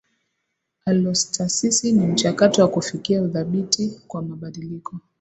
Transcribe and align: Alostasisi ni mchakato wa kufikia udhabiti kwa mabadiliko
Alostasisi 0.85 1.91
ni 1.91 2.07
mchakato 2.07 2.61
wa 2.61 2.67
kufikia 2.67 3.21
udhabiti 3.21 4.01
kwa 4.07 4.21
mabadiliko 4.21 4.95